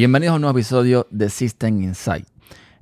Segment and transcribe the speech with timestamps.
[0.00, 2.26] Bienvenidos a un nuevo episodio de System Insight.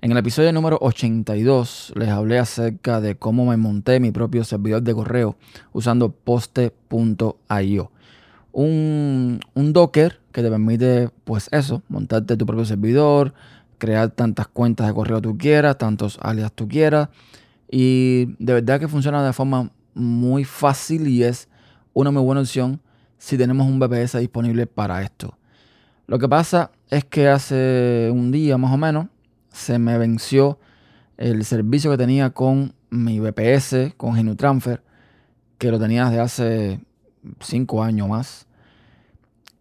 [0.01, 4.83] En el episodio número 82 les hablé acerca de cómo me monté mi propio servidor
[4.83, 5.37] de correo
[5.73, 7.91] usando poste.io.
[8.53, 13.35] Un, un Docker que te permite, pues eso, montarte tu propio servidor,
[13.79, 17.09] crear tantas cuentas de correo tú quieras, tantos alias tú quieras.
[17.71, 21.49] Y de verdad que funciona de forma muy fácil y es
[21.93, 22.81] una muy buena opción
[23.19, 25.37] si tenemos un VPS disponible para esto.
[26.07, 29.09] Lo que pasa es que hace un día más o menos
[29.53, 30.59] se me venció
[31.17, 34.83] el servicio que tenía con mi VPS, con GenuTransfer,
[35.59, 36.81] que lo tenía desde hace
[37.41, 38.47] 5 años más.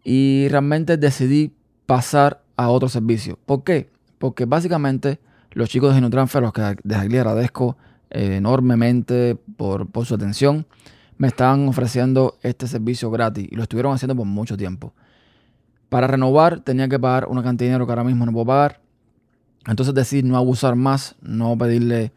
[0.03, 1.53] Y realmente decidí
[1.85, 3.37] pasar a otro servicio.
[3.45, 3.89] ¿Por qué?
[4.19, 5.19] Porque básicamente
[5.51, 7.75] los chicos de GenuTransfer, los que desde aquí agradezco
[8.09, 10.65] enormemente por, por su atención,
[11.17, 14.93] me estaban ofreciendo este servicio gratis y lo estuvieron haciendo por mucho tiempo.
[15.89, 18.81] Para renovar tenía que pagar una cantidad de dinero que ahora mismo no puedo pagar.
[19.65, 22.11] Entonces decidí no abusar más, no pedirle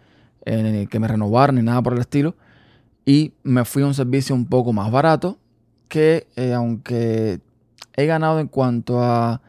[0.45, 2.35] eh, que me renovara ni nada por el estilo.
[3.05, 5.39] Y me fui a un servicio un poco más barato
[5.89, 7.41] que eh, aunque
[7.97, 9.41] he ganado en cuanto a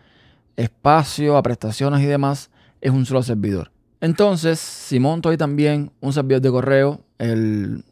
[0.55, 3.71] espacio, a prestaciones y demás, es un solo servidor.
[4.01, 7.85] Entonces, si monto ahí también un servidor de correo, el,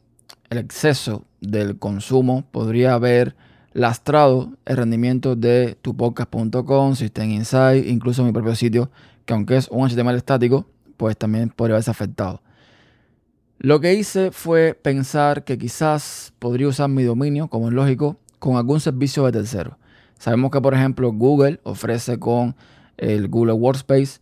[0.49, 3.35] exceso del consumo podría haber
[3.73, 8.89] lastrado el rendimiento de tupodcast.com, System Insight, incluso mi propio sitio,
[9.25, 10.65] que aunque es un HTML estático,
[10.97, 12.41] pues también podría haberse afectado.
[13.59, 18.57] Lo que hice fue pensar que quizás podría usar mi dominio, como es lógico, con
[18.57, 19.77] algún servicio de tercero.
[20.17, 22.55] Sabemos que, por ejemplo, Google ofrece con
[22.97, 24.19] el Google Workspace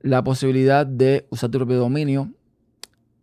[0.00, 2.30] la posibilidad de usar tu propio dominio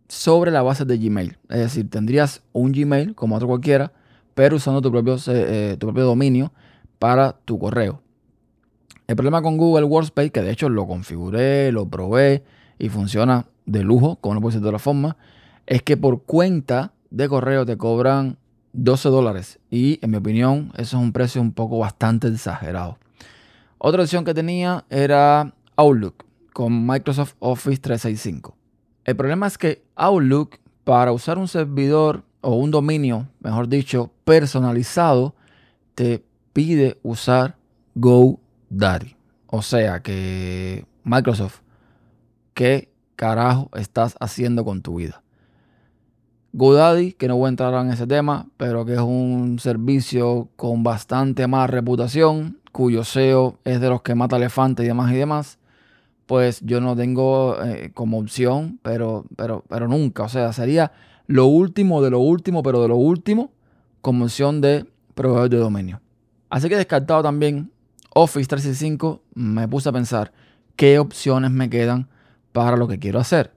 [0.08, 1.38] sobre la base de Gmail.
[1.48, 3.92] Es decir, tendrías un Gmail como otro cualquiera,
[4.34, 6.52] pero usando tu propio, eh, tu propio dominio
[6.98, 8.02] para tu correo.
[9.06, 12.44] El problema con Google Workspace, que de hecho lo configuré, lo probé
[12.78, 15.16] y funciona de lujo, como no puede ser de otra forma,
[15.66, 18.36] es que por cuenta de correo te cobran
[18.72, 19.58] 12 dólares.
[19.70, 22.98] Y en mi opinión, eso es un precio un poco bastante exagerado.
[23.78, 26.25] Otra opción que tenía era Outlook
[26.56, 28.56] con Microsoft Office 365.
[29.04, 35.34] El problema es que Outlook, para usar un servidor o un dominio, mejor dicho, personalizado,
[35.94, 36.24] te
[36.54, 37.58] pide usar
[37.94, 39.16] GoDaddy.
[39.48, 41.60] O sea que Microsoft,
[42.54, 45.22] ¿qué carajo estás haciendo con tu vida?
[46.54, 50.82] GoDaddy, que no voy a entrar en ese tema, pero que es un servicio con
[50.82, 55.58] bastante más reputación, cuyo SEO es de los que mata elefantes y demás y demás,
[56.26, 60.24] pues yo no tengo eh, como opción, pero, pero, pero nunca.
[60.24, 60.92] O sea, sería
[61.26, 63.52] lo último de lo último, pero de lo último,
[64.00, 66.00] como opción de proveedor de dominio.
[66.50, 67.70] Así que descartado también
[68.14, 70.32] Office 365, me puse a pensar
[70.74, 72.08] qué opciones me quedan
[72.52, 73.52] para lo que quiero hacer.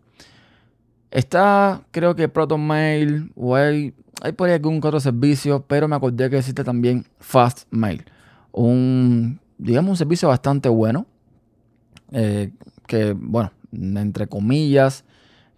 [1.12, 6.30] Está, creo que ProtonMail, o hay, hay por ahí algún otro servicio, pero me acordé
[6.30, 8.06] que existe también FastMail.
[8.52, 11.08] Un, digamos, un servicio bastante bueno.
[12.12, 12.52] Eh,
[12.88, 15.04] que, bueno, entre comillas,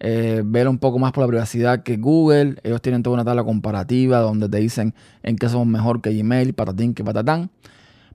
[0.04, 2.56] eh, ver un poco más por la privacidad que Google.
[2.64, 6.54] Ellos tienen toda una tabla comparativa donde te dicen en qué somos mejor que Gmail,
[6.54, 7.50] patatín que patatán.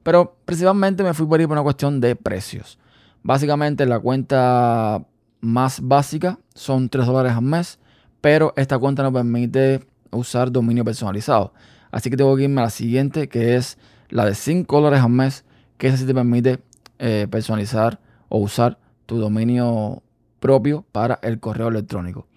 [0.03, 2.77] Pero principalmente me fui por ahí por una cuestión de precios.
[3.23, 5.05] Básicamente la cuenta
[5.39, 7.79] más básica son 3 dólares al mes,
[8.21, 11.53] pero esta cuenta nos permite usar dominio personalizado.
[11.91, 13.77] Así que tengo que irme a la siguiente, que es
[14.09, 15.45] la de 5 dólares al mes,
[15.77, 16.59] que esa sí te permite
[16.99, 17.99] eh, personalizar
[18.29, 20.03] o usar tu dominio
[20.39, 22.27] propio para el correo electrónico.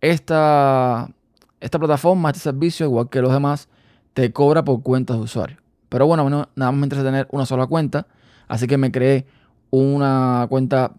[0.00, 1.10] Esta,
[1.60, 3.68] esta plataforma, este servicio, igual que los demás,
[4.14, 5.56] te cobra por cuentas de usuario.
[5.88, 8.06] Pero bueno, nada más me interesa tener una sola cuenta,
[8.48, 9.26] así que me creé
[9.70, 10.92] una cuenta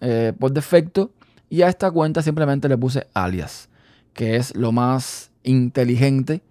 [0.00, 1.12] eh, por defecto
[1.50, 3.68] y a esta cuenta simplemente le puse alias,
[4.12, 6.42] que es lo más inteligente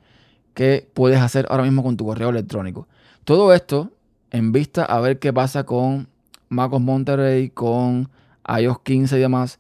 [0.54, 2.88] que puedes hacer ahora mismo con tu correo electrónico.
[3.24, 3.92] Todo esto
[4.32, 6.08] en vista a ver qué pasa con
[6.50, 8.10] MacOS Monterey, con
[8.48, 9.60] iOS 15 y demás,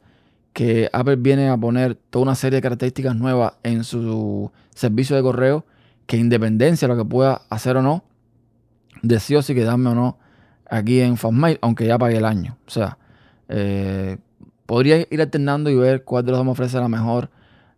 [0.53, 5.21] que Apple viene a poner toda una serie de características nuevas en su servicio de
[5.21, 5.65] correo,
[6.05, 8.03] que independencia de lo que pueda hacer o no,
[9.01, 10.17] decido si quedarme o no
[10.69, 12.57] aquí en Fastmail, aunque ya pagué el año.
[12.67, 12.97] O sea,
[13.49, 14.17] eh,
[14.65, 17.29] podría ir alternando y ver cuál de los dos me ofrece la mejor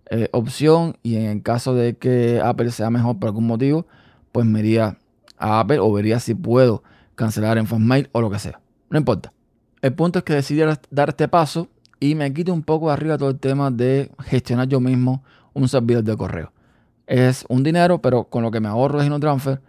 [0.09, 3.85] eh, opción y en el caso de que Apple sea mejor por algún motivo,
[4.31, 4.97] pues me iría
[5.37, 6.83] a Apple o vería si puedo
[7.15, 8.59] cancelar en Fastmail o lo que sea.
[8.89, 9.31] No importa.
[9.81, 11.67] El punto es que decidí dar este paso
[11.99, 16.03] y me quito un poco arriba todo el tema de gestionar yo mismo un servidor
[16.03, 16.51] de correo.
[17.07, 19.61] Es un dinero, pero con lo que me ahorro de transfer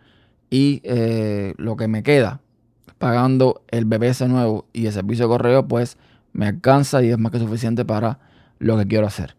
[0.50, 2.40] y eh, lo que me queda
[2.99, 5.96] pagando el BBS nuevo y el servicio de correo, pues
[6.32, 8.19] me alcanza y es más que suficiente para
[8.58, 9.37] lo que quiero hacer.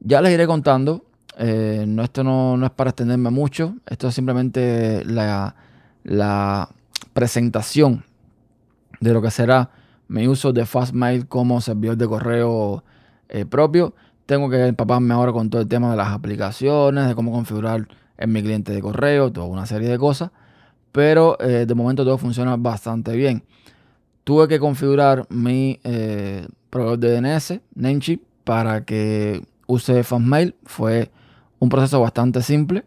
[0.00, 1.06] Ya les iré contando.
[1.38, 3.76] Eh, no, esto no, es para extenderme mucho.
[3.86, 5.56] Esto es simplemente la,
[6.04, 6.68] la
[7.14, 8.04] presentación
[9.00, 9.70] de lo que será
[10.08, 12.84] mi uso de Fastmail como servidor de correo
[13.28, 13.94] eh, propio.
[14.26, 17.86] Tengo que empaparme ahora con todo el tema de las aplicaciones, de cómo configurar
[18.18, 20.30] en mi cliente de correo, toda una serie de cosas.
[20.92, 23.44] Pero eh, de momento todo funciona bastante bien.
[24.24, 30.54] Tuve que configurar mi eh, proveedor de DNS, Namecheap, para que use Fastmail.
[30.64, 31.10] Fue
[31.58, 32.84] un proceso bastante simple.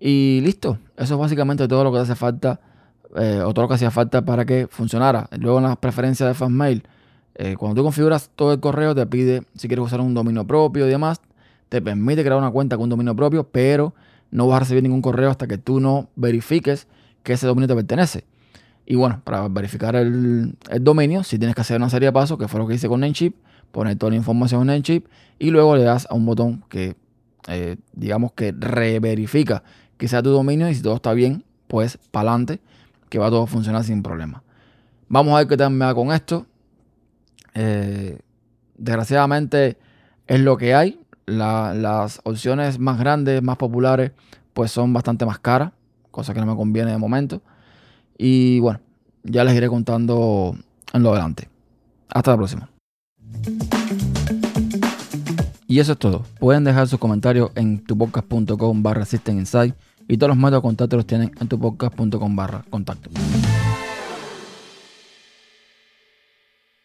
[0.00, 0.78] Y listo.
[0.96, 2.60] Eso es básicamente todo lo que hace falta
[3.16, 5.28] eh, o todo lo que hacía falta para que funcionara.
[5.38, 6.82] Luego en las preferencias de Fastmail,
[7.34, 10.86] eh, cuando tú configuras todo el correo, te pide si quieres usar un dominio propio
[10.86, 11.20] y demás.
[11.68, 13.94] Te permite crear una cuenta con un dominio propio, pero
[14.30, 16.86] no vas a recibir ningún correo hasta que tú no verifiques
[17.22, 18.24] que ese dominio te pertenece.
[18.84, 22.48] Y bueno, para verificar el, dominio, si tienes que hacer una serie de pasos, que
[22.48, 23.34] fue lo que hice con Namecheap,
[23.70, 25.04] poner toda la información en Namecheap
[25.38, 26.96] y luego le das a un botón que,
[27.48, 29.62] eh, digamos que reverifica
[29.96, 32.60] que sea tu dominio y si todo está bien, pues para adelante
[33.12, 34.42] que va todo a funcionar sin problema.
[35.06, 36.46] Vamos a ver qué tal me va con esto.
[37.52, 38.18] Eh,
[38.78, 39.76] desgraciadamente
[40.26, 40.98] es lo que hay.
[41.26, 44.12] las opciones más grandes, más populares,
[44.54, 45.72] pues son bastante más caras,
[46.10, 47.42] cosa que no me conviene de momento.
[48.16, 48.80] Y bueno,
[49.24, 50.56] ya les iré contando
[50.94, 51.50] en lo adelante.
[52.08, 52.70] Hasta la próxima.
[55.68, 56.24] Y eso es todo.
[56.40, 59.44] Pueden dejar sus comentarios en tupodcast.com barra System
[60.08, 63.10] y todos los métodos de contacto los tienen en tupodcast.com barra contacto.